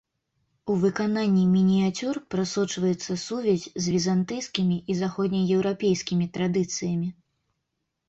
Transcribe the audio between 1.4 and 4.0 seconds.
мініяцюр прасочваецца сувязь з